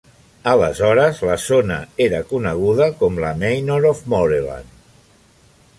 Aleshores, 0.51 1.19
la 1.29 1.35
zona 1.43 1.77
era 2.07 2.23
coneguda 2.31 2.87
com 3.03 3.21
la 3.25 3.33
"Manor 3.45 3.87
of 3.91 4.05
Moreland". 4.15 4.79